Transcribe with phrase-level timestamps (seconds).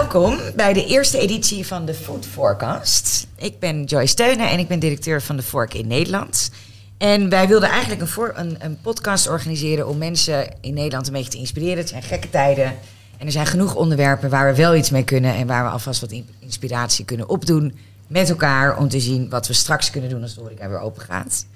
[0.00, 3.26] Welkom bij de eerste editie van de Food Forecast.
[3.36, 6.50] Ik ben Joyce Steunen en ik ben directeur van de Fork in Nederland.
[6.98, 11.30] En wij wilden eigenlijk een, een, een podcast organiseren om mensen in Nederland een beetje
[11.30, 11.76] te inspireren.
[11.78, 12.74] Het zijn gekke tijden
[13.18, 16.00] en er zijn genoeg onderwerpen waar we wel iets mee kunnen en waar we alvast
[16.00, 20.22] wat in- inspiratie kunnen opdoen met elkaar om te zien wat we straks kunnen doen
[20.22, 21.46] als de horeca weer open gaat.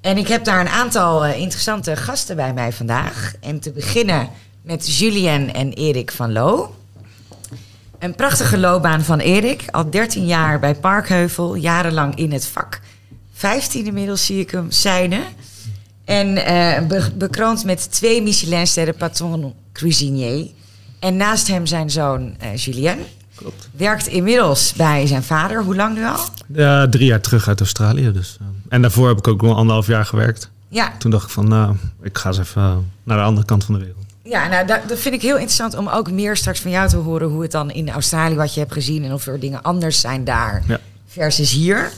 [0.00, 3.34] En ik heb daar een aantal eh, interessante gasten bij mij vandaag.
[3.40, 4.28] En te beginnen
[4.62, 6.74] met Julien en Erik van Loo.
[8.04, 9.64] Een prachtige loopbaan van Erik.
[9.70, 12.80] Al 13 jaar bij Parkheuvel, jarenlang in het vak.
[13.32, 15.20] 15 inmiddels zie ik hem zijne.
[16.04, 20.46] En eh, be- bekroond met twee Michelinsterren patron cuisinier.
[20.98, 22.98] En naast hem zijn zoon eh, Julien.
[23.34, 23.68] Klopt.
[23.76, 25.62] Werkt inmiddels bij zijn vader.
[25.62, 26.18] Hoe lang nu al?
[26.46, 28.12] Ja, drie jaar terug uit Australië.
[28.12, 30.50] Dus, eh, en daarvoor heb ik ook nog anderhalf jaar gewerkt.
[30.68, 33.74] Ja, Toen dacht ik van, nou, ik ga eens even naar de andere kant van
[33.74, 34.03] de wereld.
[34.24, 36.96] Ja, nou, dat, dat vind ik heel interessant om ook meer straks van jou te
[36.96, 40.00] horen hoe het dan in Australië wat je hebt gezien en of er dingen anders
[40.00, 40.78] zijn daar Ja.
[41.06, 41.90] versus hier.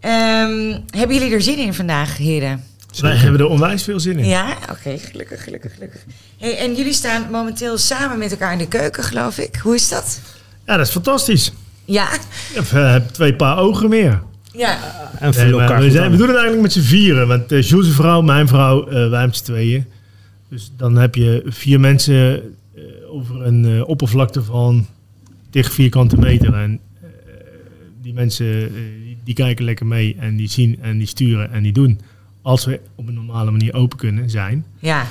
[0.00, 2.64] Ehm, hebben jullie er zin in vandaag, heren?
[3.00, 4.26] Wij hebben er onwijs veel zin in.
[4.26, 6.00] Ja, oké, gelukkig, gelukkig, gelukkig.
[6.38, 9.56] Hey, en jullie staan momenteel samen met elkaar in de keuken, geloof ik.
[9.62, 10.20] Hoe is dat?
[10.66, 11.52] Ja, dat is fantastisch.
[11.84, 14.22] Ja, Je hebt, hebt twee paar ogen meer.
[14.52, 14.78] ja,
[15.18, 17.28] En vullen maar elkaar we, zijn, we doen het eigenlijk met z'n vieren.
[17.28, 19.86] Want uh, Jules' vrouw, mijn vrouw, eh, wij met z'n tweeën.
[20.54, 22.42] Dus dan heb je vier mensen
[22.74, 24.86] eh, over een eh, oppervlakte van
[25.50, 26.54] 30 vierkante meter.
[26.54, 27.08] En eh,
[28.02, 28.72] die mensen eh,
[29.24, 32.00] die kijken lekker mee en die zien en die sturen en die doen.
[32.42, 34.64] Als we op een normale manier open kunnen zijn.
[34.78, 35.06] ja.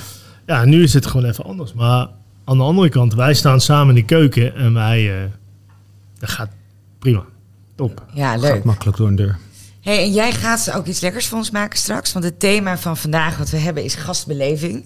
[0.48, 1.74] Ja, nu is het gewoon even anders.
[1.74, 2.08] Maar
[2.44, 5.24] aan de andere kant, wij staan samen in de keuken en wij...
[5.24, 5.30] eh,
[6.20, 6.50] dat gaat
[7.00, 7.26] prima.
[7.76, 8.06] Top.
[8.14, 8.64] Ja, Gaat leuk.
[8.64, 9.38] makkelijk door een deur.
[9.82, 12.14] Hey, en jij gaat ook iets lekkers voor ons maken straks.
[12.14, 14.84] Want het thema van vandaag wat we hebben is gastbeleving.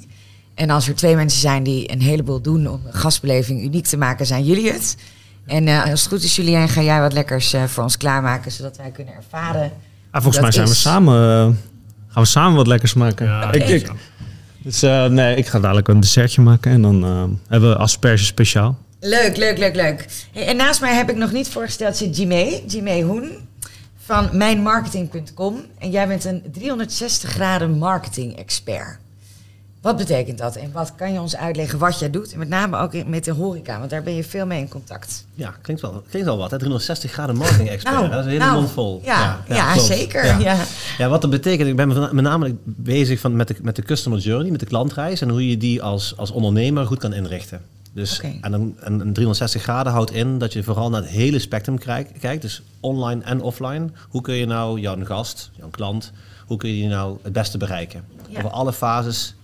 [0.58, 3.98] En als er twee mensen zijn die een heleboel doen om een gastbeleving uniek te
[3.98, 4.98] maken, zijn jullie het.
[5.46, 8.52] En eh, als het goed is, Julien, ga jij wat lekkers eh, voor ons klaarmaken,
[8.52, 9.72] zodat wij kunnen ervaren.
[10.12, 11.56] Ah, volgens mij zijn we samen, eh,
[12.08, 13.26] gaan we samen wat lekkers maken.
[13.26, 13.92] Ja, ik, ik,
[14.58, 17.04] dus, eh, nee, ik ga dadelijk een dessertje maken en dan
[17.48, 18.78] hebben we asperge speciaal.
[19.00, 20.06] Leuk, leuk, leuk, leuk.
[20.32, 23.32] Hey, en naast mij heb ik nog niet voorgesteld, zit Jimé, Jimé Hoen
[24.04, 25.62] van mijnmarketing.com.
[25.80, 29.00] En jij bent een 360 graden marketing expert.
[29.88, 32.32] Wat betekent dat en wat kan je ons uitleggen wat jij doet?
[32.32, 34.68] En met name ook in- met de horeca, want daar ben je veel mee in
[34.70, 35.26] contact.
[35.34, 36.52] Ja, klinkt wel, klinkt wel wat.
[36.52, 36.58] Hè?
[36.58, 37.96] 360 graden marketing expert.
[37.96, 39.02] Nou, dat is een hele nou, mond vol.
[39.04, 40.26] Ja, ja, zeker.
[40.40, 40.58] Ja.
[40.98, 41.10] Ja.
[41.10, 44.52] Wat dat betekent, ik ben met name bezig van, met, de, met de customer journey,
[44.52, 47.62] met de klantreis en hoe je die als, als ondernemer goed kan inrichten.
[47.94, 51.40] Dus en een, een, een 360 graden houdt in dat je vooral naar het hele
[51.40, 51.78] spectrum
[52.20, 53.90] kijkt, dus online en offline.
[54.10, 56.12] Hoe kun je nou jouw gast, jouw klant,
[56.46, 58.04] hoe kun je die nou het beste bereiken?
[58.38, 59.36] Over alle fases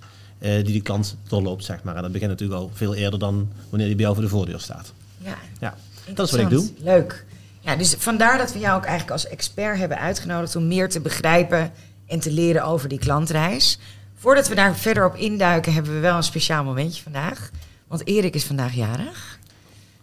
[0.52, 1.96] die die klant doorloopt, zeg maar.
[1.96, 4.60] En dat begint natuurlijk al veel eerder dan wanneer die bij jou voor de voordeur
[4.60, 4.94] staat.
[5.18, 5.38] ja.
[5.60, 5.76] Ja,
[6.14, 6.70] dat is wat ik doe.
[6.78, 7.26] Leuk.
[7.60, 11.00] Ja, dus vandaar dat we jou ook eigenlijk als expert hebben uitgenodigd om meer te
[11.00, 11.72] begrijpen
[12.08, 13.78] en te leren over die klantreis.
[14.18, 17.50] Voordat we daar verder op induiken, hebben we wel een speciaal momentje vandaag.
[17.88, 19.40] Want Erik is vandaag jarig.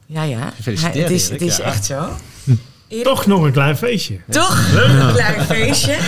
[0.06, 0.50] Ja, ja.
[0.50, 1.64] Gefeliciteerd, Hij- het is, Erik, het is ja.
[1.64, 2.08] echt zo.
[2.90, 4.18] Erik, Toch nog een klein feestje.
[4.30, 4.68] Toch?
[4.74, 5.98] Een klein feestje.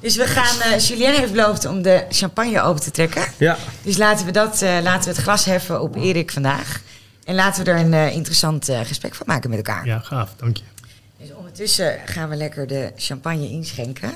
[0.00, 0.60] Dus we gaan.
[0.72, 3.24] eh Julien heeft beloofd om de champagne open te trekken.
[3.38, 3.56] Ja.
[3.82, 6.80] Dus laten we, dat, eh, laten we het glas heffen op Erik vandaag.
[7.24, 9.86] En laten we er een eh, interessant eh, gesprek van maken met elkaar.
[9.86, 10.30] Ja, gaaf.
[10.36, 10.62] Dank je.
[11.20, 14.10] Dus ondertussen gaan we lekker de champagne inschenken.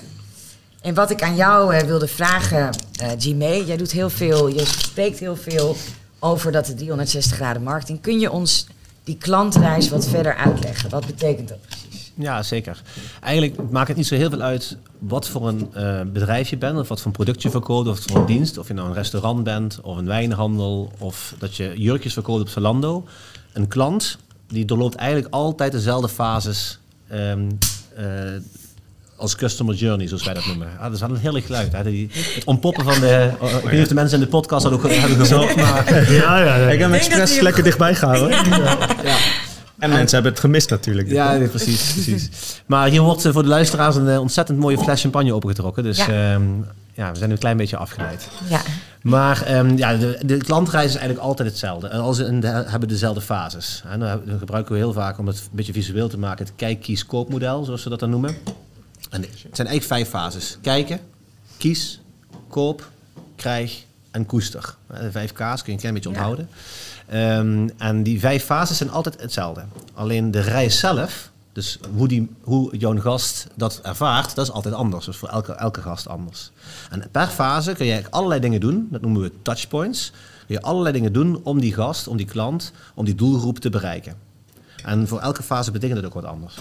[0.81, 4.65] En wat ik aan jou eh, wilde vragen, eh Jimé, jij doet heel veel, je
[4.65, 5.77] spreekt heel veel
[6.19, 8.01] over dat de 360 graden marketing.
[8.01, 8.67] Kun je ons
[9.05, 10.91] die klantreis wat verder uitleggen?
[10.91, 11.85] Wat betekent dat precies?
[12.19, 12.83] Ja, zeker.
[13.21, 16.79] Eigenlijk maakt het niet zo heel veel uit wat voor een eh, bedrijf je bent,
[16.79, 18.59] of wat voor een product je verkoopt, of wat voor een dienst.
[18.59, 22.49] Of je nou een restaurant bent, of een wijnhandel, of dat je jurkjes verkoopt op
[22.49, 23.05] Zalando.
[23.53, 24.19] Een klant,
[24.49, 26.79] die doorloopt eigenlijk altijd dezelfde fases
[27.09, 27.51] ehm,
[27.97, 28.05] eh,
[29.17, 30.69] als customer journey, zoals wij dat noemen.
[30.77, 31.73] Ah, dat is wel een heerlijk geluid.
[31.73, 31.83] Hè?
[31.83, 33.31] Die, het ontpoppen van de...
[33.41, 36.13] oh, ik weet niet of de mensen in de podcast dat ook hebben gehoord, maar...
[36.13, 36.57] Ja, ja.
[36.57, 36.69] ja.
[36.71, 38.31] Ik heb hem expres lekker dichtbij gehouden.
[39.03, 39.17] Ja.
[39.79, 41.11] En mensen hebben het gemist natuurlijk.
[41.11, 42.29] Ja, nee, precies, precies.
[42.67, 45.83] Maar hier wordt eh, voor de luisteraars een eh, ontzettend mooie fles champagne opengetrokken.
[45.83, 46.13] Dus Ja.
[46.33, 46.41] ja.
[46.95, 48.29] ja, we zijn nu een klein beetje afgeleid.
[48.49, 48.61] Ja,
[49.03, 51.89] Maar ehm, ja, de, de klantreis is eigenlijk altijd hetzelfde.
[51.89, 53.83] En als in de, hebben dezelfde fases.
[53.91, 56.55] En dan, dan gebruiken we heel vaak, om het een beetje visueel te maken, het
[56.57, 58.37] kijk, kies, koopmodel, zoals we dat dan noemen.
[59.11, 60.59] En het zijn eigenlijk vijf fases.
[60.63, 61.01] Kijken,
[61.57, 62.01] kies,
[62.49, 62.91] koop,
[63.37, 64.75] krijg en koester.
[64.87, 66.37] Eh, De vijf K's kun je een klein beetje Ja.
[67.07, 69.65] Ehm, en die vijf fases zijn altijd hetzelfde.
[69.95, 74.75] Alleen de reis zelf, dus hoe, die, hoe jouw gast dat ervaart, dat is altijd
[74.75, 75.05] anders.
[75.05, 76.51] Dus voor elke, elke gast anders.
[76.91, 78.89] En per fase kun je allerlei dingen doen.
[78.91, 80.13] Dat noemen we touchpoints.
[80.47, 83.71] Kun je allerlei dingen doen om die gast, om die klant, om die doelgroep te
[83.71, 84.15] bereiken.
[84.85, 86.55] En voor elke fase betekent het ook wat anders.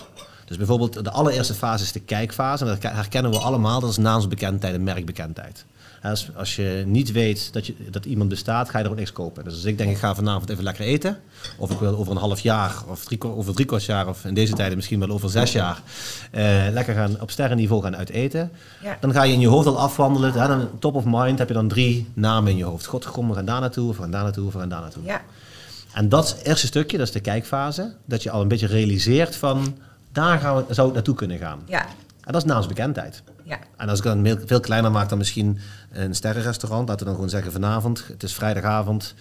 [0.46, 2.66] Dus bijvoorbeeld de allereerste fase is de kijkfase.
[2.66, 3.80] En dat herkennen we allemaal.
[3.80, 5.66] Dat is naamsbekendheid en merkbekendheid.
[6.06, 9.12] Als, als je niet weet dat, je, dat iemand bestaat, ga je er ook niks
[9.12, 9.44] kopen.
[9.44, 11.20] Dus als ik denk, ik ga vanavond even lekker eten.
[11.58, 14.34] Of ik wil over een half jaar, of drie, over drie kwart jaar, of in
[14.34, 15.82] deze tijden misschien wel over zes jaar,
[16.32, 18.52] eh, lekker gaan op sterrenniveau gaan uiteten.
[18.84, 18.98] Ja.
[19.00, 20.34] Dan ga je in je hoofd al afwandelen.
[20.34, 22.86] Hè, dan top of mind heb je dan drie namen in je hoofd.
[22.86, 25.04] God, kom, we gaan daar naartoe, we gaan daar naartoe, we gaan daar naartoe.
[25.04, 25.22] Ja.
[25.94, 27.94] En dat eerste stukje, dat is de kijkfase.
[28.06, 29.78] Dat je al een beetje realiseert van,
[30.12, 31.60] daar gaan we, zou het naartoe kunnen gaan.
[31.66, 31.86] Ja.
[32.22, 33.24] En dat is naamsbekendheid.
[33.46, 33.60] Ja.
[33.78, 35.60] En als ik dan veel kleiner maak dan misschien
[35.92, 39.16] een sterrenrestaurant, laten we dan gewoon zeggen vanavond, het is vrijdagavond,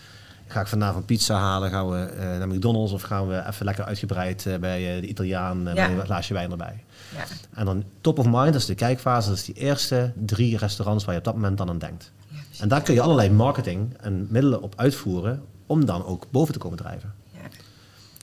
[0.46, 3.84] ga ik vanavond pizza halen, gaan we eh, naar McDonald's of gaan we even lekker
[3.84, 5.88] uitgebreid eh, bij eh, de Italiaan Ja.
[5.88, 6.84] met een glaasje wijn erbij.
[7.16, 7.24] Ja.
[7.54, 11.04] En dan top of mind, dat is de kijkfase, dat is die eerste drie restaurants
[11.04, 12.12] waar je op dat moment dan aan denkt.
[12.58, 16.58] En daar kun je allerlei marketing en middelen op uitvoeren om dan ook boven te
[16.58, 17.12] komen drijven.
[17.32, 17.38] Ja.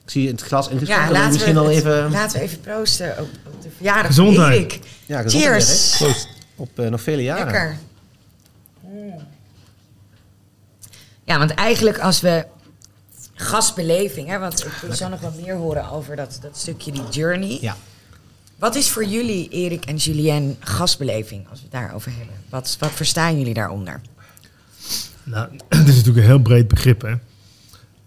[0.04, 2.10] Ik zie het glas ingeschonken, Ja, je laten misschien we, al even...
[2.10, 3.28] laten we even proosten op,
[3.76, 4.52] verjaardag Gezondheid.
[4.52, 4.80] van Erik.
[5.06, 6.00] Ja, gezondheid, Cheers.
[6.00, 6.26] Erik.
[6.56, 7.44] Op eh, nog vele jaren.
[7.44, 7.78] Lekker.
[11.24, 12.46] Ja, want eigenlijk als we
[13.34, 17.08] gastbeleving, hè, want ik wil zo nog wat meer horen over dat, dat stukje die
[17.10, 17.58] journey.
[17.60, 17.76] Ja.
[18.58, 22.34] Wat is voor jullie, Erik en Julien, gastbeleving, als we het daarover hebben?
[22.48, 24.00] Wat, wat verstaan jullie daaronder?
[25.22, 27.14] Nou, het is natuurlijk een heel breed begrip, hè.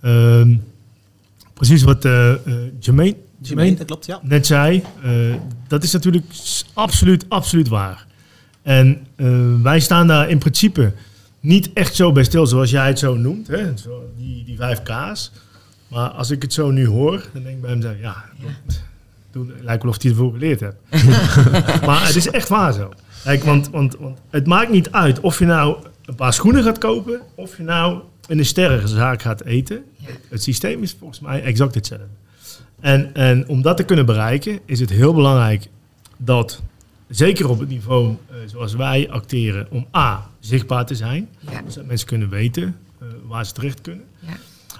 [0.02, 0.56] Ehm,
[1.54, 2.38] precies wat eh eh,
[2.80, 4.20] Jermaine, Jermaine, dat klopt, ja.
[4.24, 5.12] net zei, eh,
[5.68, 6.26] dat is natuurlijk
[6.74, 8.06] absoluut, absoluut waar.
[8.62, 10.94] En eh, wij staan daar in principe
[11.40, 13.78] niet echt zo bij stil zoals jij het zo noemt, hè?
[13.78, 15.32] Zo, die, die vijf K's.
[15.88, 18.82] Maar als ik het zo nu hoor, dan denk ik bij hem, zo, ja, dat,
[19.32, 20.78] doe- lijkt wel of hij ervoor geleerd hebt.
[21.88, 22.92] maar het is echt waar zo.
[23.24, 26.78] Kijk, want, want, want het maakt niet uit of je nou een paar schoenen gaat
[26.78, 29.84] kopen, of je nou in een sterrenzaak gaat eten.
[30.30, 32.08] Het systeem is volgens mij exact hetzelfde.
[32.86, 35.68] En, en om dat te kunnen bereiken, is het heel belangrijk
[36.18, 36.62] dat,
[37.08, 41.30] zeker op het niveau eh, zoals wij acteren, om A, zichtbaar te zijn.
[41.40, 41.62] Ja.
[41.68, 44.06] Zodat mensen kunnen weten eh, waar ze terecht kunnen.
[44.20, 44.38] Ja.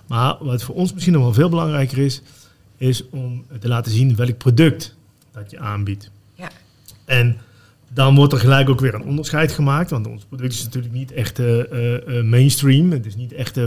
[0.08, 2.22] Maar wat voor ons misschien nog wel veel belangrijker is,
[2.78, 4.96] is om te laten zien welk product
[5.32, 6.12] dat je aanbiedt.
[6.34, 6.50] Ja.
[7.06, 7.38] En
[7.94, 11.12] dan wordt er gelijk ook weer een onderscheid gemaakt, want ons product is natuurlijk niet
[11.12, 12.92] echt eh, mainstream.
[12.92, 13.60] Het is niet echt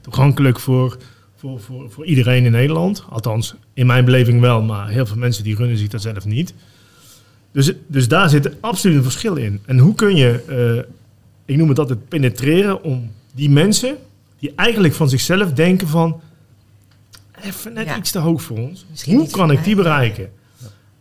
[0.00, 0.96] toegankelijk voor,
[1.36, 3.04] voor, voor, voor iedereen in Nederland.
[3.08, 6.54] Althans, in mijn beleving wel, maar heel veel mensen die runnen zich dat zelf niet.
[7.52, 9.60] Dus, dus daar zit absoluut een verschil in.
[9.66, 10.92] En hoe kun je, eh,
[11.44, 13.96] ik noem het altijd penetreren, om die mensen
[14.38, 16.20] die eigenlijk van zichzelf denken van,
[17.42, 17.96] even net Ja.
[17.96, 18.86] iets te hoog voor ons.
[18.90, 20.30] Misschien hoe kan ik die bereiken?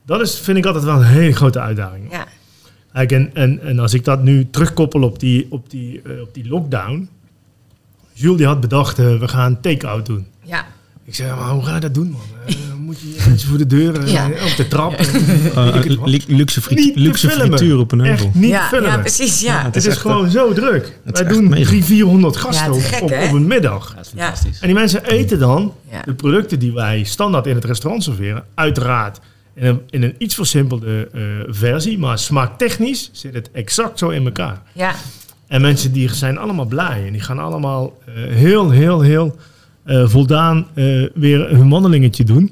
[0.05, 2.11] Dat is, vind ik altijd wel een hele grote uitdaging.
[2.11, 2.27] Ja.
[2.91, 6.47] En, en, en als ik dat nu terugkoppel op die, op die, eh, op die
[6.47, 7.09] lockdown.
[8.17, 10.27] Jules die had bedacht, eh, we gaan take-out doen.
[10.43, 10.65] Ja.
[11.05, 12.21] Ik zei, maar hoe ga je dat doen, man?
[12.47, 14.25] Eh, moet je mensen voor de deur, eh, Ja.
[14.27, 14.93] op de trap?
[15.55, 15.75] Eh,
[16.27, 17.57] luxe, friet- luxe filmen.
[17.57, 18.25] frituur op een heuvel.
[18.25, 18.89] Echt niet ja, filmen.
[18.89, 19.41] ja, precies.
[19.41, 19.63] Ja.
[19.63, 20.99] het Het is gewoon zo druk.
[21.03, 21.63] Wij doen mega.
[21.63, 23.25] 300, 400 gasten te op, gek, op, hè?
[23.27, 23.93] op een middag.
[23.95, 24.21] Dat is Ja.
[24.23, 24.59] fantastisch.
[24.59, 26.01] En die mensen eten dan Ja.
[26.05, 28.43] de producten die wij standaard in het restaurant serveren.
[28.55, 29.19] Uiteraard
[29.55, 31.97] in een, in een iets versimpelde eh, versie.
[31.99, 34.61] Maar smaaktechnisch zit het exact zo in elkaar.
[34.73, 34.95] ja.
[35.47, 37.05] En mensen die zijn allemaal blij.
[37.05, 39.35] En die gaan allemaal eh, heel, heel, heel
[39.83, 42.51] eh, voldaan eh, weer hun wandelingetje doen.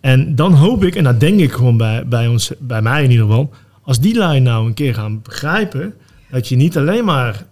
[0.00, 3.10] En dan hoop ik, en dat denk ik gewoon bij, bij, ons, bij mij in
[3.10, 3.50] ieder geval...
[3.82, 5.94] als die lijn nou een keer gaan begrijpen...
[6.30, 7.44] dat je niet alleen maar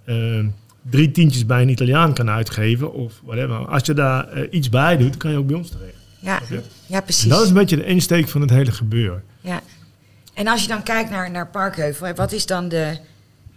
[0.90, 2.92] drie tientjes bij een Italiaan kan uitgeven...
[2.92, 3.56] of whatever.
[3.56, 5.98] Als je daar iets bij doet, kan je ook bij ons terecht.
[6.20, 6.40] Ja.
[6.86, 7.30] ja, En precies.
[7.30, 9.22] dat is een beetje de insteek van het hele gebeuren.
[9.40, 9.60] Ja.
[10.34, 12.98] En als je dan kijkt naar, naar Parkheuvel, wat is dan de.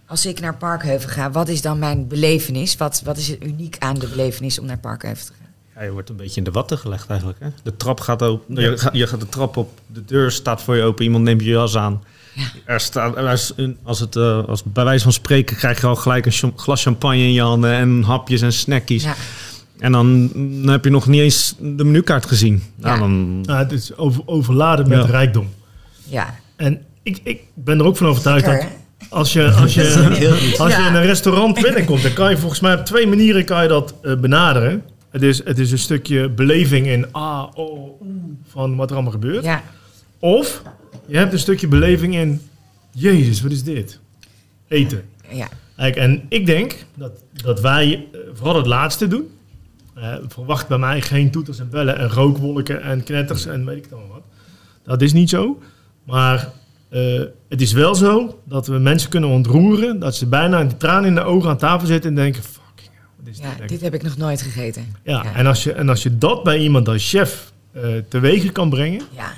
[0.06, 2.76] Als ik naar Parkheuvel ga, wat is dan mijn belevenis?
[2.76, 5.42] Wat, wat is het uniek aan de belevenis om naar Parkheuvel te gaan?
[5.76, 7.38] Ja, je wordt een beetje in de watten gelegd eigenlijk.
[7.40, 7.48] Hè?
[7.62, 8.54] De trap gaat open.
[8.54, 9.80] Je, gaat, je gaat de trap op.
[9.86, 11.04] De deur staat voor je open.
[11.04, 12.02] Iemand neemt je jas aan.
[12.34, 12.42] Ja.
[12.64, 15.86] Er staat, er is een- als, het, eh, als bij wijze van spreken krijg je
[15.86, 17.70] al gelijk een glas champagne in je handen.
[17.72, 19.02] En hapjes en snackies.
[19.04, 19.14] Ja.
[19.78, 20.28] En dan,
[20.62, 22.62] dan heb je nog niet eens de menukaart gezien.
[22.76, 23.00] Nou, Ja.
[23.00, 25.10] dan, Nou, het is over, overladen met Ja.
[25.10, 25.48] rijkdom.
[26.04, 26.34] ja.
[26.56, 28.66] En ik, ik ben er ook van overtuigd dat?
[29.08, 30.88] Als je, als je, als je Ja.
[30.88, 33.94] in een restaurant binnenkomt, dan kan je volgens mij op twee manieren kan je dat
[34.02, 34.82] eh, benaderen.
[35.10, 38.10] Het is, het is een stukje beleving in ah, oh, oeh,
[38.48, 39.44] van wat er allemaal gebeurt.
[39.44, 39.62] Ja.
[40.18, 40.62] Of
[41.06, 42.40] je hebt een stukje beleving in,
[42.90, 44.00] jezus, wat is dit?
[44.68, 45.02] Eten.
[45.28, 45.48] Ja.
[45.76, 49.28] Kijk, en ik denk dat, dat wij eh, vooral het laatste doen.
[49.94, 53.82] Eh, verwacht bij mij geen toeters en bellen en rookwolken en knetters en weet ik
[53.84, 54.22] het allemaal wat.
[54.84, 55.58] Dat is niet zo.
[56.04, 56.52] Maar
[56.94, 59.98] eh, het is wel zo dat we mensen kunnen ontroeren.
[59.98, 63.28] Dat ze bijna een traan in de ogen aan tafel zitten en denken, fucking wat
[63.28, 63.68] is ja, dit?
[63.68, 64.94] dit heb ik nog nooit gegeten.
[65.02, 68.70] Ja, En, als je, en als je dat bij iemand als chef eh teweeg kan
[68.70, 69.32] brengen, Ja,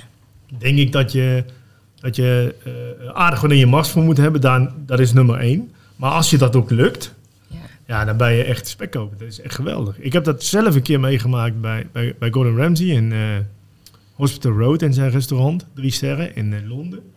[0.57, 1.43] denk ik dat je,
[1.99, 4.41] dat je eh, aardig wat in je mars voor moet hebben.
[4.41, 5.71] Daar, dat is nummer één.
[5.95, 7.13] Maar als je dat ook lukt,
[7.85, 8.05] ja.
[8.05, 9.17] dan ben je echt spekkoper.
[9.17, 9.99] Dat is echt geweldig.
[9.99, 13.13] Ik heb dat zelf een keer meegemaakt bij, bij, bij Gordon Ramsay in
[14.13, 15.65] Hospital Road in zijn restaurant.
[15.73, 17.15] Drie sterren in Londen.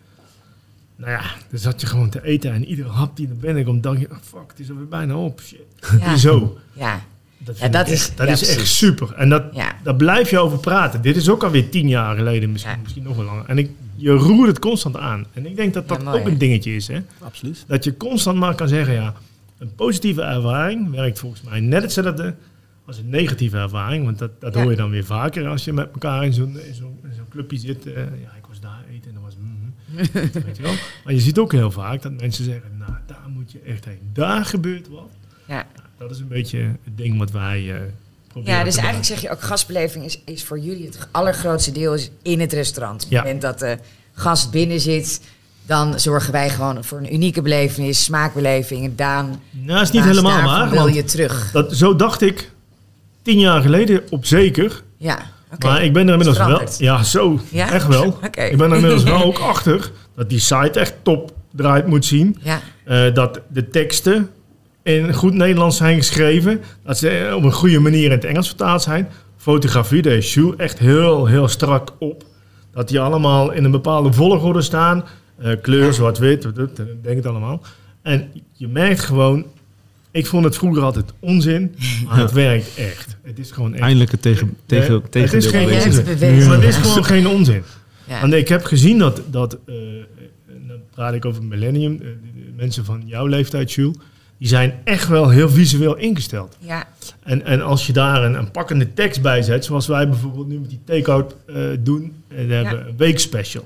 [1.00, 4.00] Nou ja, dan zat je gewoon te eten en iedere hap die er binnenkomt, dacht
[4.00, 5.40] je, oh, fuck, het is alweer bijna op.
[5.40, 5.61] Shit.
[6.00, 6.16] Ja.
[6.16, 6.59] Zo.
[6.73, 7.00] ja.
[7.38, 8.76] Dat, Ja, dat is- echt, dat ja, is echt precies.
[8.76, 9.12] super.
[9.14, 9.73] En dat, Ja.
[9.83, 11.02] daar blijf je over praten.
[11.02, 12.78] Dit is ook alweer tien jaar geleden, misschien, Ja.
[12.83, 13.45] misschien nog wel langer.
[13.47, 15.26] En ik, je roert het constant aan.
[15.33, 16.88] En ik denk dat dat mooi, ook een dingetje is.
[16.88, 16.99] Hè?
[17.19, 17.64] Absoluut.
[17.66, 19.14] Dat je constant maar kan zeggen, ja,
[19.59, 22.35] een positieve ervaring werkt volgens mij net hetzelfde
[22.87, 24.04] als een negatieve ervaring.
[24.04, 24.61] Want dat, dat Ja.
[24.62, 27.87] hoor je dan weer vaker als je met elkaar in zo'n zo'n clubje zit.
[27.87, 29.35] eh, ja, ik was daar eten en dat was...
[29.38, 29.60] mm,
[30.44, 30.75] weet je wel?
[31.04, 34.11] Maar je ziet ook heel vaak dat mensen zeggen, nou, daar moet je echt heen.
[34.12, 35.09] Daar gebeurt wat.
[35.47, 35.66] ja.
[35.99, 37.80] Dat is een beetje het ding wat wij eh
[38.28, 41.94] proberen Ja, dus eigenlijk zeg je ook gastbeleving is, is voor jullie het allergrootste deel
[41.94, 43.04] is in het restaurant.
[43.04, 43.78] Op het moment dat de
[44.12, 45.20] gast binnen zit,
[45.66, 48.85] dan zorgen wij gewoon voor een unieke belevenis, smaakbeleving.
[48.85, 50.70] En Daan, Nou, is niet helemaal waar.
[50.70, 51.50] wil je terug.
[51.50, 52.50] Dat, zo dacht ik
[53.23, 54.82] tien jaar geleden op zeker.
[54.97, 55.18] Ja,
[55.59, 56.47] Maar ik ben er inmiddels wel.
[56.78, 57.38] Ja, zo.
[57.50, 57.71] Ja?
[57.73, 58.19] Echt wel.
[58.50, 62.37] Ik ben er inmiddels wel ook achter dat die site echt top eruit moet zien.
[62.42, 64.30] Ja, Eh, dat de teksten
[64.83, 66.61] in goed Nederlands zijn geschreven.
[66.85, 69.09] Dat ze eh, op een goede manier in het Engels vertaald zijn.
[69.37, 72.25] Fotografie, is Jules echt heel, heel strak op.
[72.73, 75.04] Dat die allemaal in een bepaalde volgorde staan.
[75.38, 77.62] Eh, kleur, zwart-wit, wat- wat- denk het allemaal.
[78.02, 79.45] En je merkt gewoon...
[80.11, 81.75] Ik vond het vroeger altijd onzin,
[82.07, 83.17] maar het werkt echt.
[83.23, 83.83] Het is gewoon echt...
[83.83, 86.05] Eindelijk het tegen, tegen, Eh, het tegendeel is geen het onzin.
[86.05, 86.49] bewezen.
[86.49, 87.62] Maar het is gewoon geen onzin.
[88.05, 88.21] ja.
[88.21, 89.75] Want ik heb gezien dat, dat eh,
[90.49, 93.97] en dan praat ik over millennium, eh, de- de mensen van jouw leeftijd, Jules,
[94.38, 96.57] die zijn echt wel heel visueel ingesteld.
[96.59, 96.88] ja,
[97.23, 100.59] En, en als je daar een, een pakkende tekst bij zet, zoals wij bijvoorbeeld nu
[100.59, 103.64] met die take-out eh, doen, en we hebben een weekspecial.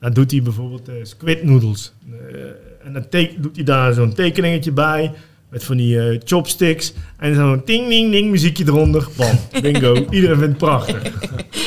[0.00, 1.92] Dan doet hij bijvoorbeeld eh, squid noodles.
[2.84, 3.04] En dan
[3.38, 5.12] doet hij daar zo'n tekeningetje bij,
[5.54, 6.92] met van die eh, chopsticks.
[7.18, 9.08] En zo'n ding, ding, ding muziekje eronder.
[9.16, 9.94] Bam, bingo.
[10.10, 11.02] Iedereen vindt het prachtig.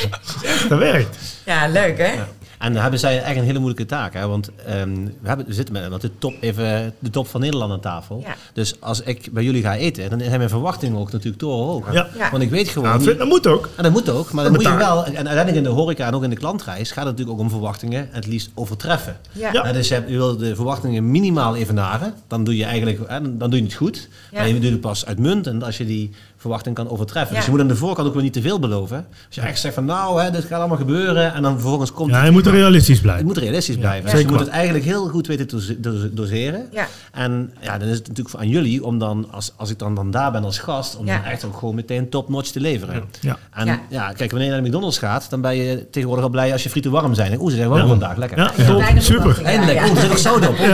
[0.68, 1.42] Dat werkt.
[1.44, 2.12] ja, leuk hè?
[2.58, 4.14] En dan hebben zij eigenlijk een hele moeilijke taak.
[4.14, 4.26] Hè?
[4.26, 7.72] Want ehm, we, hebben, we zitten met want de, top, even, de top van Nederland
[7.72, 8.22] aan tafel.
[8.26, 8.34] Ja.
[8.52, 11.92] Dus als ik bij jullie ga eten, dan zijn mijn verwachtingen ook natuurlijk torenhoog.
[11.92, 12.08] Ja.
[12.16, 12.30] Ja.
[12.30, 13.68] Want ik weet gewoon Nou, dat moet ook.
[13.76, 16.14] En dat moet ook, maar dan moet je wel, en uiteindelijk in de horeca en
[16.14, 19.16] ook in de klantreis gaat het natuurlijk ook om verwachtingen het liefst overtreffen.
[19.32, 19.72] Ja.
[19.72, 23.50] Dus je, hebt- je wil de verwachtingen minimaal evenaren, dan doe je eigenlijk, hè, dan
[23.50, 24.08] doe je het goed.
[24.30, 24.38] Ja.
[24.38, 27.30] Maar je doet het pas uitmuntend als je die verwachting kan overtreffen.
[27.30, 27.36] Ja.
[27.36, 28.96] Dus je moet aan de voorkant ook weer niet te veel beloven.
[29.26, 32.10] Als je echt zegt van nou, hè, dit gaat allemaal gebeuren en dan vervolgens komt
[32.10, 33.26] Ja, het je moet realistisch Het blijven.
[33.26, 34.10] moet realistisch blijven.
[34.10, 36.68] Dus je moet het eigenlijk heel goed weten te dose- dose- doseren.
[36.72, 36.86] Ja.
[37.12, 40.10] En ja, dan is het natuurlijk aan jullie om dan, als, als ik dan, dan
[40.10, 41.14] daar ben als gast, om Ja.
[41.16, 43.02] dan echt ook gewoon meteen top-notch te leveren.
[43.20, 43.36] Ja.
[43.52, 43.80] En Ja.
[43.88, 44.12] ja.
[44.12, 46.70] kijk, wanneer je naar de McDonald's gaat, dan ben je tegenwoordig al blij als je
[46.70, 47.40] frieten warm zijn.
[47.40, 47.88] Oeh, ze zijn warm Ja.
[47.88, 48.38] vandaag, lekker.
[48.38, 49.42] Ja, Super.
[49.44, 50.56] Eindelijk, oeh, er zit ook zout op.
[50.56, 50.70] En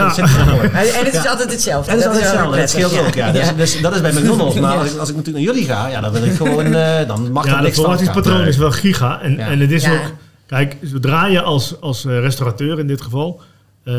[1.05, 1.91] het is altijd hetzelfde.
[1.91, 3.13] Dat is altijd wel hetzelfde, scheelt ook.
[3.13, 3.31] Ja.
[3.31, 4.59] Dus, dus dat is bij McDonald's.
[4.59, 7.07] Maar als ik, als ik natuurlijk naar jullie ga, ja, dan wil ik gewoon, eh,
[7.07, 7.97] dan mag Ja, er dat niks fout gaan.
[7.97, 9.21] verwachtingspatroon is wel giga.
[9.21, 9.47] En, Ja.
[9.49, 9.93] en het is Ja.
[9.93, 10.13] ook...
[10.45, 13.41] Kijk, zodra je als, als eh, restaurateur in dit geval...
[13.83, 13.93] eh,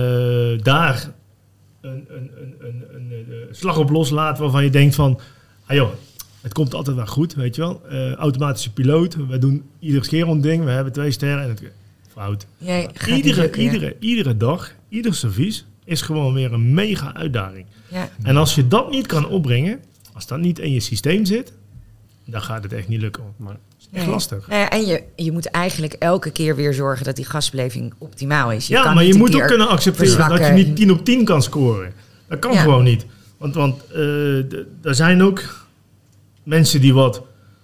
[0.62, 1.10] daar
[1.80, 5.20] een, een, een, een, een, slag op loslaat waarvan je denkt van...
[5.66, 5.88] Ah joh,
[6.40, 7.82] het komt altijd wel goed, weet je wel.
[7.90, 10.64] Eh, automatische piloot, we doen iedere keer ons ding.
[10.64, 11.62] We hebben twee sterren en het...
[12.12, 12.46] Fout.
[12.58, 13.72] Niet Iedere, lukken, ja.
[13.72, 17.66] iedere, iedere dag, ieder servies is gewoon weer een mega uitdaging.
[17.88, 18.08] Ja.
[18.22, 19.78] En als je dat niet kan opbrengen,
[20.16, 21.52] als dat niet in je systeem zit,
[22.25, 23.25] dan gaat het echt niet lukken.
[23.37, 24.12] Maar- Dat is echt Nee.
[24.14, 24.49] lastig.
[24.49, 28.52] Nou ja, en je, je moet eigenlijk elke keer weer zorgen dat die gastbeleving optimaal
[28.52, 28.66] is.
[28.66, 31.25] Je ja, kan maar je moet ook kunnen accepteren dat je niet 10 op 10
[31.25, 31.92] kan scoren.
[32.28, 32.61] Dat kan Ja.
[32.61, 33.06] gewoon niet.
[33.37, 35.66] Want, want eh, d- er zijn ook
[36.42, 37.23] mensen die wat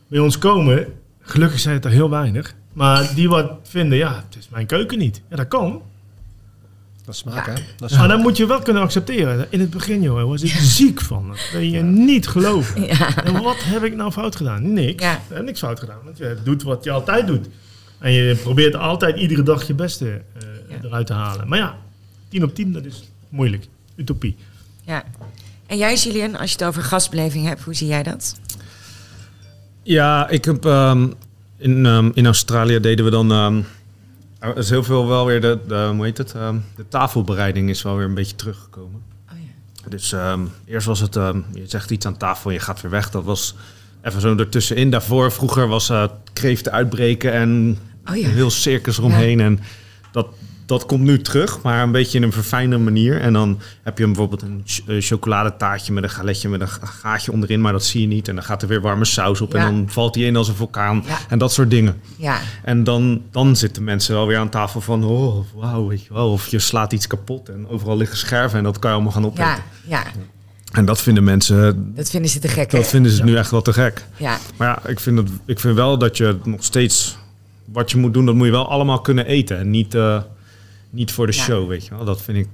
[0.09, 0.87] bij ons komen.
[1.21, 2.55] Gelukkig zijn het er heel weinig.
[2.73, 5.23] Maar die wat vinden, ja, het is mijn keuken niet.
[5.31, 5.83] Ja, dat kan.
[7.05, 7.53] Dat smaak, hè?
[7.77, 9.47] Dat is Maar dan moet je wel kunnen accepteren.
[9.51, 11.29] In het begin, joh, was ik ziek van.
[11.29, 12.83] Dat ben je niet geloven.
[12.87, 13.25] Ja.
[13.25, 14.73] En wat heb ik nou fout gedaan?
[14.73, 15.03] Niks.
[15.03, 15.13] Ja.
[15.13, 15.99] Ik heb niks fout gedaan.
[16.05, 17.47] Want je doet wat je altijd doet.
[17.99, 20.77] En je probeert altijd iedere dag je beste eh, Ja.
[20.83, 21.49] eruit te halen.
[21.49, 21.77] Maar ja,
[22.29, 23.67] 10 op 10, dat is moeilijk.
[23.97, 24.37] Utopie.
[24.85, 25.05] ja.
[25.67, 28.35] En jij, Julian, als je het over gastbeleving hebt, hoe zie jij dat?
[29.83, 31.09] Ja, ik heb ehm,
[31.59, 33.33] in, ehm, in Australië deden we dan.
[33.33, 33.61] ehm,
[34.43, 36.35] er is heel veel wel weer de, de hoe heet het?
[36.35, 39.03] ehm, de tafelbereiding is wel weer een beetje teruggekomen.
[39.33, 39.89] Oh ja.
[39.89, 42.91] Dus ehm, eerst was het, ehm, je zegt iets aan tafel en je gaat weer
[42.91, 43.11] weg.
[43.11, 43.55] Dat was
[44.03, 44.91] even zo ertussenin.
[44.91, 47.79] Daarvoor, vroeger was eh kreeften uitbreken en
[48.11, 48.29] Oh ja.
[48.29, 49.41] een heel circus eromheen.
[49.41, 49.61] En
[50.13, 50.27] dat,
[50.67, 53.21] dat komt nu terug, maar een beetje in een verfijnde manier.
[53.21, 56.87] En dan heb je bijvoorbeeld een ch- eh, chocoladetaartje met een galetje met een ga-
[56.87, 58.29] gaatje onderin, maar dat zie je niet.
[58.29, 59.59] En dan gaat er weer warme saus op Ja.
[59.59, 61.03] en dan valt die in als een vulkaan.
[61.07, 61.19] Ja.
[61.29, 62.01] En dat soort dingen.
[62.17, 66.13] Ja, En dan, dan zitten mensen wel weer aan tafel van, oh, wauw, weet je
[66.15, 66.31] wel.
[66.33, 69.25] Of je slaat iets kapot en overal liggen scherven en dat kan je allemaal gaan
[69.27, 69.45] opeten.
[69.45, 70.03] ja, ja.
[70.73, 72.79] En dat vinden mensen, Dat vinden ze te gek, hè?
[72.79, 74.05] dat vinden ze nu echt wel te gek.
[74.17, 77.17] Ja, Maar ja, ik vind, het, ik vind wel dat je nog steeds,
[77.65, 79.59] wat je moet doen, dat moet je wel allemaal kunnen eten.
[79.59, 80.21] En niet, eh,
[80.93, 81.43] niet voor de Ja.
[81.43, 82.05] show, weet je wel.
[82.05, 82.49] Dat vind ik,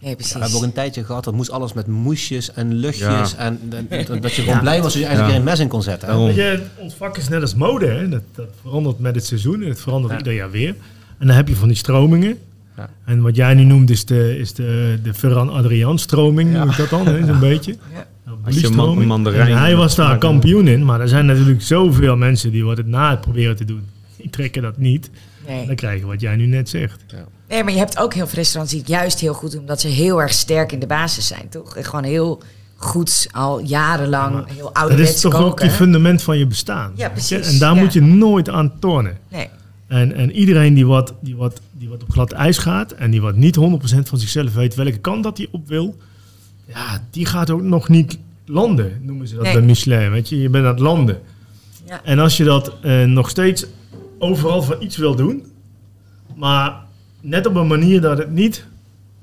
[0.00, 0.32] nee, precies.
[0.32, 3.30] We hebben ook een tijdje gehad, dat moest alles met moesjes en luchtjes.
[3.30, 3.36] Ja.
[3.36, 3.58] En
[4.20, 5.34] dat, je gewoon blij was als je eigenlijk Ja.
[5.34, 6.08] er een mes in kon zetten.
[6.08, 6.30] Daarom.
[6.30, 7.86] Je, ons vak is net als mode.
[7.86, 8.08] Hè?
[8.08, 10.18] Dat, dat verandert met het seizoen en het verandert Ja.
[10.18, 10.74] ieder jaar weer.
[11.18, 12.38] En dan heb je van die stromingen.
[12.76, 12.90] Ja.
[13.04, 16.58] En wat jij nu noemt is de, is de, de Ferran Adriaan stroming, Ja.
[16.58, 17.26] noem ik dat dan, hè?
[17.26, 17.76] zo'n beetje.
[17.92, 18.06] Ja.
[18.24, 21.26] Nou, Als je een man- mandarijn En hij was daar kampioen in, maar er zijn
[21.26, 23.82] natuurlijk zoveel mensen die wat het na het proberen te doen.
[24.16, 25.10] Die trekken dat niet.
[25.46, 25.66] Nee.
[25.66, 27.04] dan krijg je wat jij nu net zegt.
[27.48, 29.80] nee, maar je hebt ook heel veel restaurants die het juist heel goed doen, omdat
[29.80, 31.76] ze heel erg sterk in de basis zijn, toch?
[31.76, 32.42] En gewoon heel
[32.76, 35.46] goed, al jarenlang, heel Dat ouderwets is toch koken.
[35.50, 36.92] ook je fundament van je bestaan.
[36.96, 37.80] Ja, precies, En daar ja.
[37.80, 39.18] moet je nooit aan tornen.
[39.28, 39.48] Nee,
[39.86, 43.20] En, en iedereen die wat, die, wat, die wat op glad ijs gaat en die
[43.20, 43.60] wat niet 100%
[44.02, 45.96] van zichzelf weet welke kant dat hij op wil,
[46.66, 49.52] ja, die gaat ook nog niet landen, noemen ze dat Nee.
[49.52, 50.10] bij Michelin.
[50.10, 51.18] Weet je, je bent aan het landen.
[51.86, 52.00] Ja.
[52.04, 53.66] En als je dat eh, nog steeds
[54.18, 55.46] overal van iets wil doen,
[56.34, 56.84] maar
[57.20, 58.64] net op een manier dat het niet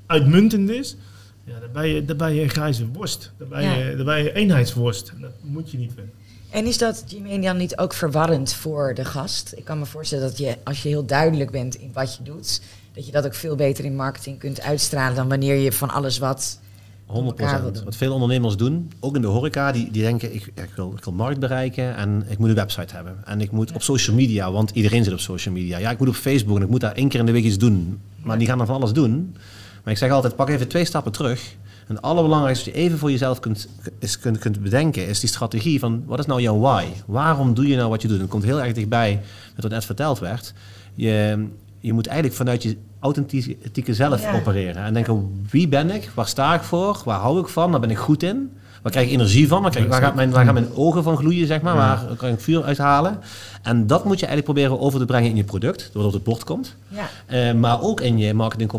[0.06, 0.96] uitmuntend is,
[1.44, 3.32] ja, dan, ben je, dan ben je een grijze worst.
[3.38, 3.96] Dan ben je, Ja.
[3.96, 5.08] dan ben je eenheidsworst.
[5.14, 6.12] En dat moet je niet willen.
[6.50, 9.52] En is dat, Jimmy, dan niet ook verwarrend voor de gast?
[9.56, 12.60] Ik kan me voorstellen dat je, als je heel duidelijk bent in wat je doet,
[12.92, 16.18] dat je dat ook veel beter in marketing kunt uitstralen dan wanneer je van alles
[16.18, 16.60] wat.
[17.06, 17.84] 100 elkaar wil doen.
[17.84, 21.04] Wat veel ondernemers doen, ook in de horeca, die, die denken: ik, ik, wil, ik
[21.04, 23.16] wil markt bereiken en ik moet een website hebben.
[23.24, 25.78] En ik moet op social media, want iedereen zit op social media.
[25.78, 27.58] Ja, ik moet op Facebook en ik moet daar één keer in de week iets
[27.58, 28.00] doen.
[28.22, 29.36] Maar die gaan dan van alles doen.
[29.82, 31.56] Maar ik zeg altijd: pak even twee stappen terug.
[31.86, 33.68] En het allerbelangrijkste wat je even voor jezelf kunt,
[33.98, 36.86] is, kunt, kunt bedenken, is die strategie van wat is nou jouw why?
[37.06, 38.16] Waarom doe je nou wat je doet?
[38.16, 39.20] En het komt heel erg dichtbij
[39.54, 40.54] met wat net verteld werd.
[40.94, 41.46] Je,
[41.86, 44.34] je moet eigenlijk vanuit je authentieke zelf Ja.
[44.34, 44.82] opereren.
[44.84, 46.10] En denken, wie ben ik?
[46.14, 47.02] Waar sta ik voor?
[47.04, 47.70] Waar hou ik van?
[47.70, 48.50] Waar ben ik goed in?
[48.82, 49.62] Waar krijg ik energie van?
[49.62, 51.74] Waar, krijg, ik- waar, gaat mijn, waar gaan mijn ogen van gloeien, zeg maar?
[51.76, 53.18] Waar kan ik vuur uithalen?
[53.62, 56.26] En dat moet je eigenlijk proberen over te brengen in je product, doordat het op
[56.26, 56.76] het bord komt.
[56.88, 58.70] Ja, Eh, maar ook in je marketing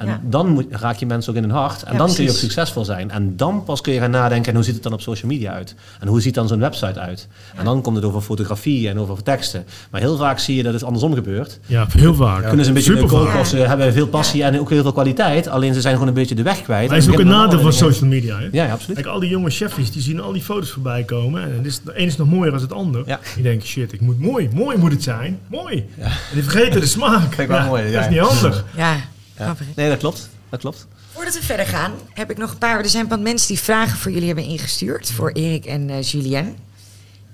[0.00, 0.20] en Ja.
[0.24, 1.82] dan moet, raak je mensen ook in hun hart.
[1.82, 3.10] En Ja, dan kun je ook succesvol zijn.
[3.10, 5.52] En dan pas kun je gaan nadenken, en hoe ziet het dan op social media
[5.52, 5.74] uit?
[6.00, 7.28] En hoe ziet dan zo'n website uit?
[7.56, 9.64] En dan komt het over fotografie en over teksten.
[9.90, 11.58] Maar heel vaak zie je dat het andersom gebeurt.
[11.66, 12.46] Ja, heel vaak.
[12.46, 14.92] Kunnen ze een beetje Super koken of ze hebben veel passie en ook heel veel
[14.92, 15.48] kwaliteit.
[15.48, 16.88] Alleen ze zijn gewoon een beetje de weg kwijt.
[16.88, 18.38] Maar is ook een nadeel van social media.
[18.38, 18.48] Hè?
[18.52, 18.96] Ja, ja, absoluut.
[18.96, 21.42] Kijk, al die jonge chefjes, die zien al die foto's voorbij komen.
[21.42, 23.02] En het is, de een is nog mooier dan het ander.
[23.06, 23.20] Ja.
[23.34, 24.48] Die denken, shit, ik moet mooi.
[24.54, 25.38] Mooi moet het zijn.
[25.46, 25.86] Mooi.
[25.98, 27.36] En die vergeten de smaak.
[27.48, 27.48] Dat
[27.90, 28.00] ja.
[28.00, 28.64] is niet handig.
[28.76, 28.96] ja.
[29.46, 29.56] Ja.
[29.76, 30.28] Nee, dat klopt.
[30.48, 30.86] Dat klopt.
[31.12, 32.78] Voordat we verder gaan, heb ik nog een paar.
[32.78, 35.10] Er zijn wat mensen die vragen voor jullie hebben ingestuurd.
[35.10, 36.56] Voor Erik en eh Julien.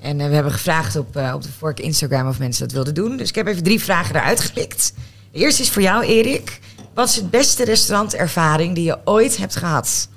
[0.01, 2.95] En eh, we hebben gevraagd op, eh, op de vorige Instagram of mensen dat wilden
[2.95, 3.17] doen.
[3.17, 4.93] Dus ik heb even drie vragen eruit gepikt.
[5.33, 6.61] De eerste is voor jou, Erik.
[6.95, 10.09] Wat is het beste restaurantervaring die je ooit hebt gehad?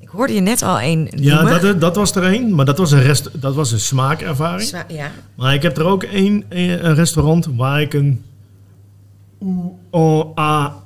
[0.00, 1.62] Ik hoorde je net al één Ja, noemen.
[1.62, 2.54] dat, dat was er één.
[2.54, 4.70] Maar dat was een, rest, dat was een smaakervaring.
[4.88, 5.10] Ja.
[5.34, 8.24] Maar ik heb er ook één, een restaurant waar ik een
[9.42, 10.82] oe, o, a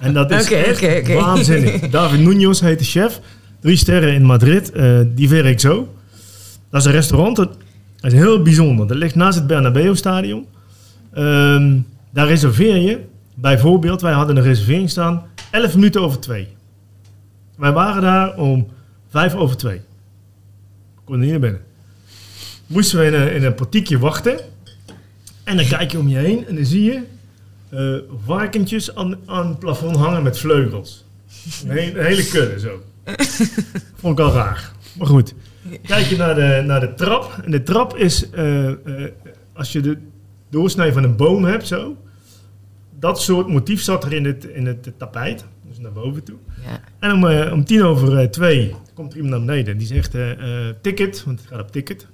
[0.00, 1.90] en dat is echt waanzinnig.
[1.90, 3.20] David Munoz heet de chef.
[3.60, 4.72] Drie sterren in Madrid.
[4.72, 5.94] eh, die werkt zo.
[6.70, 7.36] Dat is een restaurant.
[7.36, 7.56] Dat
[8.00, 8.86] is heel bijzonder.
[8.86, 10.46] Dat ligt naast het Bernabeu-stadion.
[11.12, 11.78] Ehm,
[12.10, 13.00] daar reserveer je.
[13.34, 15.22] Bijvoorbeeld, wij hadden een reservering staan.
[15.50, 16.48] 11 minuten over twee.
[17.56, 18.66] Wij waren daar om
[19.10, 19.80] 5 over twee.
[20.94, 21.60] We konden niet naar binnen.
[22.66, 24.38] Moesten we in een, in een portiekje wachten.
[25.44, 27.02] En dan kijk je om je heen en dan zie je
[28.24, 31.04] varkentjes aan, aan het plafond hangen met vleugels.
[31.64, 32.82] Een, hele- een hele kudde zo.
[34.00, 34.72] Vond ik al raar.
[34.98, 35.34] Maar goed.
[35.86, 37.40] Kijk je naar de, naar de trap.
[37.44, 38.76] En de trap is, eh, eh,
[39.52, 39.98] als je de
[40.50, 41.96] doorsnij van een boom hebt zo.
[42.98, 45.44] Dat soort motief zat er in het, in het tapijt.
[45.68, 46.36] Dus naar boven toe.
[46.64, 46.80] ja.
[46.98, 49.78] En om, om tien over twee komt er iemand naar beneden.
[49.78, 50.16] Die zegt
[50.80, 52.06] ticket, want het gaat op ticket.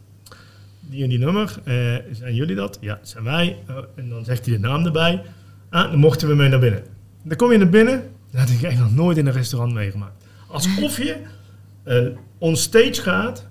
[0.90, 1.60] Die en die nummer.
[1.64, 1.74] eh,
[2.12, 2.78] zijn jullie dat?
[2.80, 3.56] Ja, dat zijn wij.
[3.66, 5.22] Eh, en dan zegt hij de naam erbij.
[5.70, 6.82] Ah, dan mochten we mee naar binnen.
[7.24, 8.02] Dan kom je naar binnen.
[8.30, 10.24] Dat heb ik echt nog nooit in een restaurant meegemaakt.
[10.48, 11.16] Alsof je
[11.84, 12.06] eh
[12.38, 13.46] onstage gaat,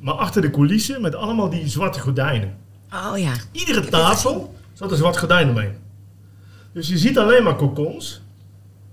[0.00, 2.56] maar achter de coulissen met allemaal die zwarte gordijnen.
[2.92, 3.32] Oh ja.
[3.52, 5.72] Iedere tafel zat een zwart gordijn omheen.
[6.72, 8.22] Dus je ziet alleen maar kokons.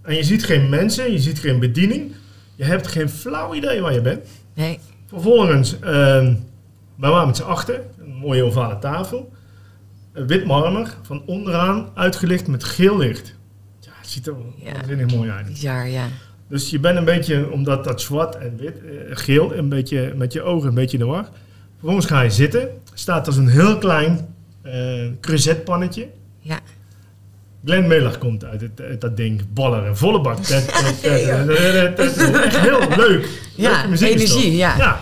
[0.01, 2.11] En je ziet geen mensen, je ziet geen bediening.
[2.55, 4.25] Je hebt geen flauw idee waar je bent.
[4.53, 4.79] Nee.
[5.07, 6.33] Vervolgens, ehm
[6.99, 9.31] wij waren met z'n achter, een mooie ovale tafel.
[10.13, 13.35] eh, wit marmer, van onderaan uitgelicht met geel licht.
[13.79, 14.71] Ja, het ziet er Ja.
[14.73, 15.45] waanzinnig mooi uit.
[15.47, 16.05] Bizar, ja.
[16.47, 20.33] Dus je bent een beetje, omdat dat zwart en wit, eh, geel, een beetje met
[20.33, 21.29] je ogen een beetje in de war.
[21.77, 22.69] Vervolgens ga je zitten.
[22.93, 24.27] Staat er zo'n heel klein
[24.61, 26.07] eh creusetpannetje.
[26.39, 26.59] Ja.
[27.65, 30.37] Glenn Miller komt uit, het, uit dat ding, baller en volle bak.
[30.47, 30.65] Dat,
[31.03, 33.27] Echt heel leuk.
[33.55, 34.77] Ja, is energie, ja.
[34.77, 34.99] ja.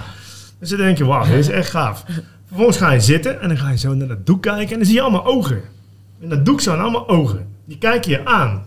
[0.60, 2.04] Dus dan denk je, wauw, dit is echt gaaf.
[2.48, 4.86] Vervolgens ga je zitten en dan ga je zo naar dat doek kijken en dan
[4.86, 5.62] zie je allemaal ogen.
[6.20, 7.48] In dat doek staan allemaal ogen.
[7.66, 8.66] Die kijken je aan.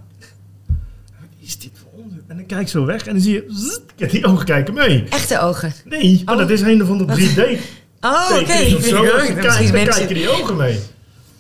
[1.20, 2.22] Wat is dit voor onzin?
[2.28, 5.04] En dan kijk je zo weg en dan zie je, kijk, die ogen kijken mee.
[5.10, 5.72] Echte ogen.
[5.84, 6.40] Nee, maar Oh.
[6.40, 7.58] dat is een of ander 3D
[8.00, 8.42] Oh, oké.
[8.44, 10.78] kijkt, dan kijken die ogen mee.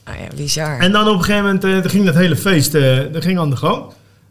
[0.08, 0.78] Oh ja, bizar.
[0.78, 3.50] En dan op een gegeven moment dan ging dat hele feest eh, dat ging aan
[3.50, 3.84] de gang.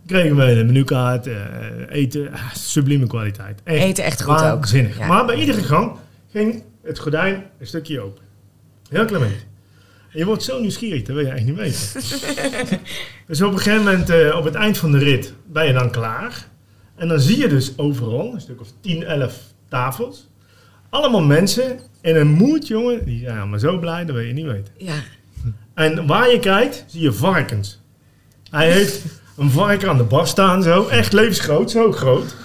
[0.08, 1.36] Kregen we een menukaart, eh,
[1.89, 3.62] eten, ah, sublieme kwaliteit.
[3.63, 4.39] Echt Eten echt goed ook.
[4.39, 4.97] waanzinnig.
[4.97, 5.08] Ja.
[5.08, 5.91] Maar bij iedere gang
[6.32, 8.24] ging het gordijn een stukje open.
[8.89, 9.48] Heel klein beetje.
[10.12, 12.02] En je wordt zo nieuwsgierig, dat wil je echt niet weten.
[13.28, 15.92] dus op een gegeven moment, eh, op het eind van de rit, ben je dan
[15.92, 16.48] klaar.
[16.96, 20.30] En dan zie je dus overal, een stuk of 10, 11 tafels.
[20.89, 23.06] Allemaal mensen in een moed, jongen.
[23.06, 24.74] Die zijn allemaal zo blij, dat wil je niet weten.
[24.78, 24.94] Ja.
[25.74, 27.82] En waar je kijkt, zie je varkens.
[28.50, 29.06] Hij heeft
[29.38, 30.88] een varken aan de bar staan, zo.
[30.88, 32.36] Echt levensgroot, zo groot.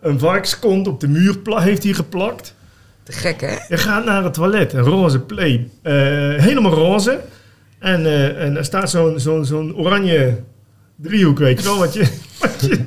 [0.00, 2.54] Een varkenskont op de muur heeft hij geplakt.
[3.04, 3.56] Te gek, hè?
[3.68, 5.68] Je gaat naar het toilet, een roze play.
[5.82, 5.92] eh,
[6.36, 7.20] helemaal roze.
[7.78, 10.38] En, eh, en er staat zo'n zo'n zo'n oranje
[10.96, 11.78] driehoek, weet je wel.
[11.78, 12.00] Wat je,
[12.40, 12.84] wat je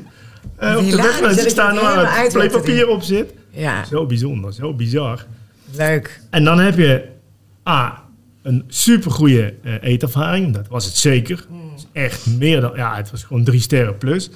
[0.58, 3.34] eh, op de staat het waar het playpapier op zit.
[3.50, 5.26] Ja, Zo bijzonder, zo bizar.
[5.72, 6.20] leuk.
[6.30, 7.06] En dan heb je
[7.70, 8.04] A,
[8.42, 10.54] een supergoeie eh eetervaring.
[10.54, 11.46] Dat was het zeker.
[11.76, 12.72] Is echt meer dan...
[12.76, 14.30] Ja, het was gewoon drie sterren plus.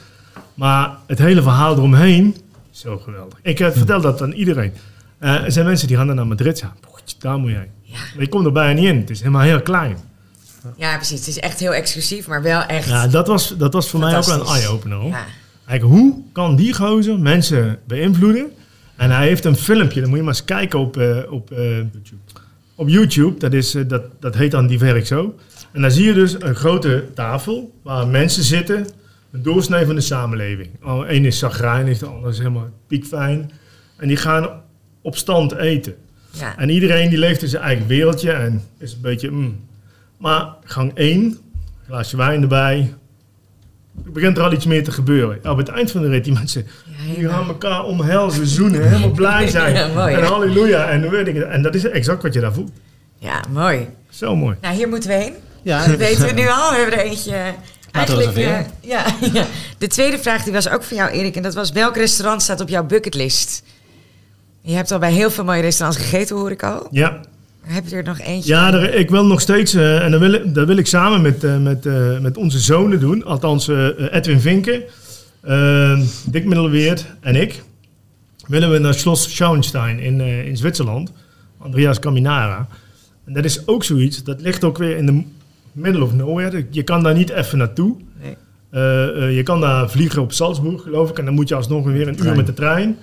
[0.53, 2.35] Maar het hele verhaal eromheen,
[2.71, 3.39] zo geweldig.
[3.41, 4.73] Ik vertel dat aan iedereen.
[5.19, 6.59] Eh, er zijn mensen die gaan dan naar Madrid.
[6.59, 6.73] Ja,
[7.19, 7.69] daar moet jij.
[7.81, 7.97] Ja.
[7.97, 8.97] Maar je komt er bijna niet in.
[8.97, 9.97] Het is helemaal heel klein.
[10.77, 11.19] Ja, precies.
[11.19, 12.87] Het is echt heel exclusief, maar wel echt...
[12.87, 15.05] Ja, dat was, dat was voor mij ook wel een eye-opener.
[15.05, 15.25] Ja.
[15.65, 18.51] Kijk, hoe kan die gozer mensen beïnvloeden?
[18.95, 21.77] En hij heeft een filmpje, dan moet je maar eens kijken op, eh, op, eh,
[22.75, 23.39] op YouTube.
[23.39, 25.35] Dat, is, dat, dat heet dan Die Werk Zo.
[25.71, 28.87] En dan zie je dus een grote tafel waar mensen zitten.
[29.31, 30.69] Een doorsnee van de samenleving.
[31.07, 33.51] Eén is zagrijnig, de ander is helemaal piekfijn.
[33.97, 34.49] En die gaan
[35.01, 35.95] op stand eten.
[36.31, 36.57] Ja.
[36.57, 39.29] En iedereen die leeft in zijn eigen wereldje en is een beetje...
[39.31, 39.59] mm.
[40.17, 41.37] Maar gang 1,
[41.87, 42.93] glaasje wijn erbij.
[44.05, 45.39] Er begint er al iets meer te gebeuren.
[45.43, 48.87] Ja, op het eind van de rit, die mensen Ja, die gaan elkaar omhelzen, zoenen,
[48.87, 49.73] helemaal blij zijn.
[49.73, 50.89] Ja, mooi, en halleluja.
[50.89, 52.71] En, dan weet ik, en dat is exact wat je daar voelt.
[53.17, 53.87] Ja, mooi.
[54.09, 54.55] Zo mooi.
[54.61, 55.33] Nou, hier moeten we heen.
[55.63, 56.69] Ja, Dat weten we nu al.
[56.69, 57.53] We hebben er eentje...
[57.91, 59.45] Eigenlijk, eh, ja, ja.
[59.77, 61.35] De tweede vraag die was ook voor jou, Erik.
[61.35, 63.63] En dat was, welk restaurant staat op jouw bucketlist?
[64.61, 66.87] Je hebt al bij heel veel mooie restaurants gegeten, hoor ik al.
[66.91, 67.19] Ja,
[67.61, 68.53] Heb je er nog eentje?
[68.53, 71.43] ja er- ik wil nog steeds, eh, en dat wil, dat wil ik samen met,
[71.43, 73.23] eh, met, eh, met onze zonen doen.
[73.25, 74.83] Althans, eh, Edwin Vinken,
[76.25, 77.63] Dick Middelweert en ik.
[78.47, 81.11] Willen we naar Schloss Schauenstein in, eh, in Zwitserland.
[81.57, 82.67] Andreas Caminara.
[83.25, 85.23] En dat is ook zoiets, dat ligt ook weer in de
[85.71, 86.65] middle of nowhere.
[86.69, 87.95] Je kan daar niet even naartoe.
[88.21, 88.35] Nee.
[88.69, 91.17] Eh, eh, je kan daar vliegen op Salzburg, geloof ik.
[91.17, 92.97] En dan moet je alsnog weer een uur met de trein.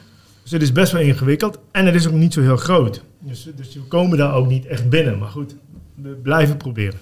[0.47, 1.59] Dus het is best wel ingewikkeld.
[1.73, 3.01] En het is ook niet zo heel groot.
[3.21, 5.19] Dus, dus we komen daar ook niet echt binnen.
[5.19, 5.55] Maar goed,
[5.95, 6.99] we blijven proberen.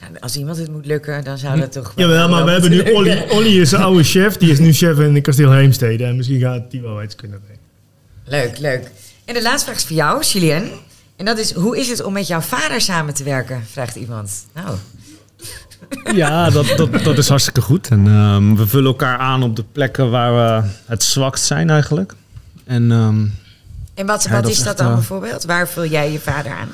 [0.00, 1.92] Ja, als iemand het moet lukken, dan zou dat toch...
[1.94, 3.24] wel Jawel, maar we wel hebben nu Olly.
[3.30, 4.36] Olly is een oude chef.
[4.36, 6.04] Die is nu chef in Kasteel Heemstede.
[6.04, 7.62] En misschien gaat die wel iets kunnen brengen.
[8.24, 8.90] Leuk, leuk.
[9.24, 10.70] En de laatste vraag is voor jou, Julien.
[11.16, 13.62] En dat is, hoe is het om met jouw vader samen te werken?
[13.66, 14.46] Vraagt iemand.
[14.54, 14.76] Nou,
[16.14, 17.88] Ja, dat, dat, dat is hartstikke goed.
[17.88, 22.14] En ehm, we vullen elkaar aan op de plekken waar we het zwakst zijn eigenlijk.
[22.66, 23.26] En ehm,
[23.94, 25.44] en wat, Ja, wat dat is dat dan eh, bijvoorbeeld?
[25.44, 26.68] Waar vul jij je vader aan?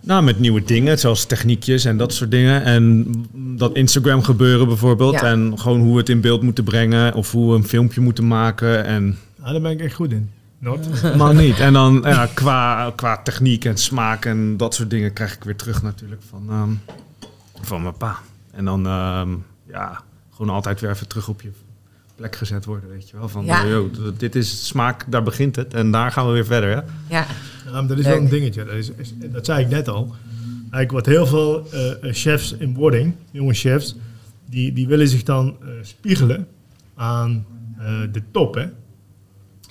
[0.00, 2.62] nou, met nieuwe dingen, zoals techniekjes en dat soort dingen.
[2.62, 5.12] En dat Instagram gebeuren bijvoorbeeld.
[5.12, 5.22] Ja.
[5.22, 7.14] En gewoon hoe we het in beeld moeten brengen.
[7.14, 8.84] Of hoe we een filmpje moeten maken.
[8.84, 10.30] En Nou, daar ben ik echt goed in.
[10.58, 11.02] Not.
[11.16, 11.60] maar niet.
[11.60, 15.56] En dan ja, qua, qua techniek en smaak en dat soort dingen krijg ik weer
[15.56, 16.70] terug natuurlijk van, ehm,
[17.60, 18.18] van mijn pa.
[18.50, 19.26] En dan ja,
[19.68, 20.02] ja,
[20.34, 21.50] gewoon altijd weer even terug op je
[22.22, 23.28] plek gezet worden, weet je wel.
[23.28, 23.66] Van, Ja.
[23.66, 25.74] yo, dit is smaak, daar begint het.
[25.74, 26.74] En daar gaan we weer verder, hè.
[26.76, 27.26] Ja, Ja,
[27.72, 28.14] maar dat is Leuk.
[28.14, 28.64] wel een dingetje.
[28.64, 30.14] Dat, is, is- dat zei ik net al.
[30.60, 33.96] Eigenlijk wat heel veel eh, eh, chefs in wording, jonge chefs,
[34.48, 36.46] die, die willen zich dan eh, spiegelen
[36.94, 37.46] aan
[37.78, 38.54] eh, de top.
[38.54, 38.66] Hè?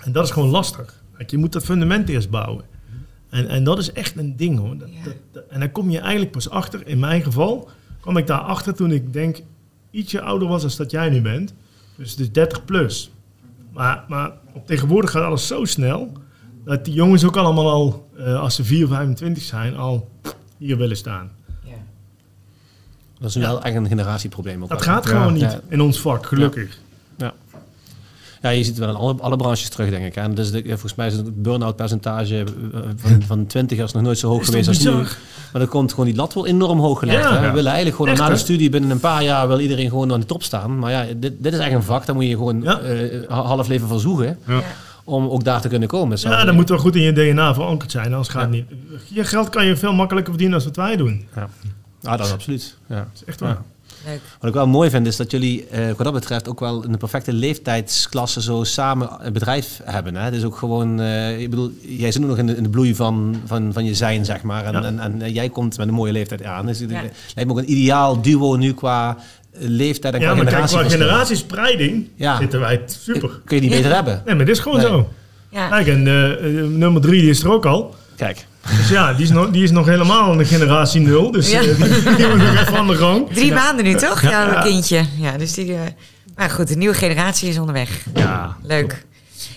[0.03, 1.03] En dat is gewoon lastig.
[1.27, 2.63] Je moet dat fundament eerst bouwen.
[3.29, 4.77] En, en dat is echt een ding hoor.
[4.77, 5.03] Dat, Ja.
[5.03, 6.87] dat- dat- en daar kom je eigenlijk pas achter.
[6.87, 9.37] In mijn geval kwam ik daar achter toen ik denk
[9.91, 11.53] ietsje ouder was dan dat jij nu bent.
[12.01, 13.11] Dus is 30 plus.
[13.73, 16.11] Maar, maar op tegenwoordig gaat alles zo snel.
[16.65, 20.09] Dat die jongens ook allemaal al, eh, als ze 4, 25 zijn, al
[20.57, 21.31] hier willen staan.
[21.63, 21.71] ja.
[23.19, 24.63] Dat is nu wel echt een generatieprobleem.
[24.63, 25.59] Ook Dat gaat gewoon niet Ja.
[25.67, 26.79] in ons vak, gelukkig.
[28.41, 28.49] Ja.
[28.49, 30.15] je ziet het wel in alle, alle branches terug, denk ik.
[30.15, 30.21] hè.
[30.21, 32.37] En dus de, volgens mij is het burn-out percentage
[32.73, 34.91] eh, van, van 20 nog nooit zo hoog Is geweest als nu.
[34.91, 37.23] Maar dan komt gewoon die lat wel enorm hoog gelegd.
[37.23, 37.33] Ja.
[37.33, 37.39] hè.
[37.39, 37.51] We Ja.
[37.53, 40.19] willen eigenlijk gewoon Echt, na de studie binnen een paar jaar wil iedereen gewoon aan
[40.19, 40.79] de top staan.
[40.79, 42.79] Maar ja, dit, dit is echt een vak, daar moet je gewoon Ja.
[42.79, 44.61] eh, ha- half leven van zoeken Ja.
[45.03, 46.19] om ook daar te kunnen komen.
[46.19, 48.65] Zo- Ja, dat moet wel goed in je DNA verankerd zijn, anders gaat het niet.
[49.07, 51.25] Je geld kan je veel makkelijker verdienen als wat wij doen.
[51.35, 51.49] Ja,
[52.03, 52.77] ah, dat is absoluut.
[52.87, 52.95] Ja.
[52.95, 53.49] Dat is echt waar.
[53.49, 53.63] Ja.
[54.05, 54.19] Leuk.
[54.39, 56.91] Wat ik wel mooi vind is dat jullie eh, wat dat betreft ook wel in
[56.91, 60.15] de perfecte leeftijdsklasse zo samen een bedrijf hebben.
[60.15, 60.21] Hè?
[60.23, 62.69] Het is ook gewoon, eh, ik bedoel, jij zit nu nog in de, in de
[62.69, 64.65] bloei van, van, van je zijn, zeg maar.
[64.65, 64.83] En, Ja.
[64.83, 66.65] en, en eh, jij komt met een mooie leeftijd aan.
[66.65, 67.01] Dus het Ja.
[67.35, 69.17] lijkt me ook een ideaal duo nu qua
[69.51, 72.37] eh, leeftijd en Ja, qua maar kijk, qua generatiespreiding Ja.
[72.37, 73.29] zitten wij super.
[73.45, 74.21] Kun je die beter hebben.
[74.25, 74.87] Nee, maar dit is gewoon Nee.
[74.87, 75.09] zo.
[75.49, 75.67] Ja.
[75.69, 77.95] Kijk, en eh, eh, nummer drie die is er ook al.
[78.17, 78.45] Kijk,
[78.77, 81.31] Dus ja, die is nog, die is nog helemaal in de generatie nul.
[81.31, 81.59] Dus Ja.
[81.59, 83.33] eh, die, die moet nog even aan de gang.
[83.33, 84.61] Drie maanden nu toch, Ja.
[84.61, 85.05] kindje?
[85.17, 85.73] Ja, dus die...
[85.73, 85.79] eh,
[86.35, 87.89] maar goed, de nieuwe generatie is onderweg.
[88.13, 88.55] Ja.
[88.63, 89.05] Leuk.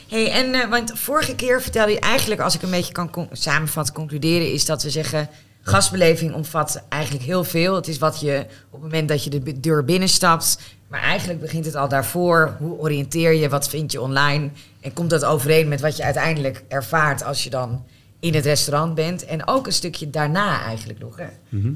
[0.09, 3.29] Hey, en eh, want vorige keer vertelde je eigenlijk, als ik een beetje kan con-
[3.33, 5.29] samenvatten, concluderen, is dat we zeggen:
[5.63, 7.75] gastbeleving omvat eigenlijk heel veel.
[7.75, 10.59] Het is wat je op het moment dat je de deur binnenstapt.
[10.89, 12.57] Maar eigenlijk begint het al daarvoor.
[12.59, 13.49] Hoe oriënteer je?
[13.49, 14.49] Wat vind je online?
[14.81, 17.85] En komt dat overeen met wat je uiteindelijk ervaart als je dan
[18.25, 19.25] in het restaurant bent?
[19.25, 21.17] En ook een stukje daarna eigenlijk nog.
[21.17, 21.27] Hè?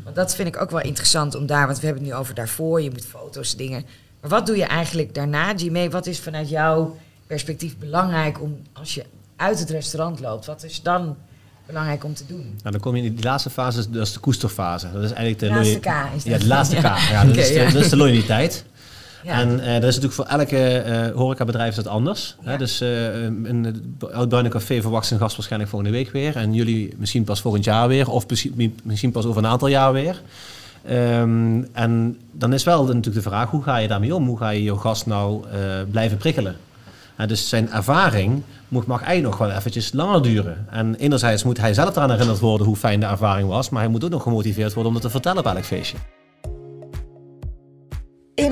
[0.04, 2.34] Want dat vind ik ook wel interessant om daar, want we hebben het nu over
[2.34, 2.82] daarvoor.
[2.82, 3.84] Je moet foto's, dingen.
[4.20, 5.90] Maar wat doe je eigenlijk daarna, Jimmy?
[5.90, 9.04] Wat is vanuit jouw perspectief belangrijk om als je
[9.36, 10.46] uit het restaurant loopt?
[10.46, 11.16] Wat is dan
[11.66, 12.42] belangrijk om te doen?
[12.62, 14.92] nou, dan kom je in die laatste fase, dat is de koesterfase.
[14.92, 16.76] Dat is eigenlijk de Laatste K is Ja, de laatste.
[16.76, 16.82] K.
[17.10, 17.70] Ja, dat, is de, ja.
[17.70, 18.64] dat is de loyaliteit.
[19.22, 19.32] Ja.
[19.32, 22.36] En eh, dat is natuurlijk voor elke eh horecabedrijf is dat anders.
[22.42, 22.50] Ja.
[22.50, 22.56] Hè?
[22.56, 26.36] Dus eh in het Oud Café verwacht zijn gast waarschijnlijk volgende week weer.
[26.36, 28.10] En jullie misschien pas volgend jaar weer.
[28.10, 28.26] Of
[28.82, 30.22] misschien, pas over een aantal jaar weer.
[30.86, 34.26] Ehm, en dan is wel natuurlijk de vraag, hoe ga je daarmee om?
[34.26, 35.58] Hoe ga je jouw gast nou eh,
[35.90, 36.56] blijven prikkelen?
[37.26, 40.66] Dus zijn ervaring moet, mag eigenlijk nog wel eventjes langer duren.
[40.70, 43.70] En enerzijds moet hij zelf eraan herinnerd worden hoe fijn de ervaring was.
[43.70, 45.96] Maar hij moet ook nog gemotiveerd worden om dat te vertellen op elk feestje.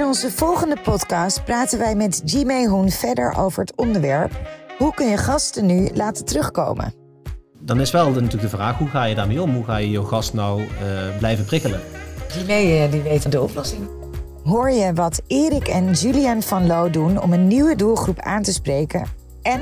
[0.06, 4.32] In onze volgende podcast praten wij met Jimmy Hoen verder over het onderwerp
[4.78, 6.94] hoe kun je gasten nu laten terugkomen.
[7.60, 9.54] Dan is wel natuurlijk de vraag, hoe ga je daarmee om?
[9.54, 10.66] Hoe ga je jouw gast nou eh,
[11.18, 11.80] blijven prikkelen?
[12.34, 13.88] Jimmy, eh, die weet de oplossing.
[14.44, 18.52] Hoor je wat Erik en Julian van Loo doen om een nieuwe doelgroep aan te
[18.52, 19.06] spreken
[19.42, 19.60] en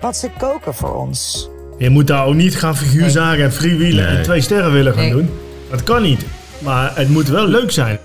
[0.00, 1.48] wat ze koken voor ons.
[1.78, 5.12] Je moet daar ook niet gaan figuurzagen en freewheelen en twee sterren willen gaan Nee.
[5.12, 5.30] doen.
[5.70, 6.24] Dat kan niet.
[6.58, 7.98] Maar het moet wel leuk zijn.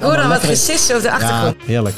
[0.00, 0.48] Hoor dan wat lekker.
[0.48, 1.56] gesis op de achtergrond.
[1.66, 1.96] heerlijk.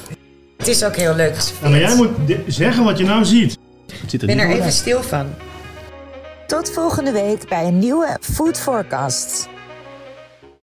[0.57, 2.11] Het is ook heel leuk Ja, maar jij moet
[2.47, 3.59] zeggen wat je nou ziet.
[4.01, 4.73] Het ziet er Ik ben er even uit.
[4.73, 5.27] stil van.
[6.47, 9.49] Tot volgende week bij een nieuwe Food Forecast.